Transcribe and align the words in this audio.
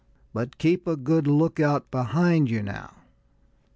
"But 0.33 0.57
keep 0.57 0.87
a 0.87 0.97
good 0.97 1.27
lookout 1.27 1.91
behind 1.91 2.49
you 2.49 2.63
now." 2.63 2.95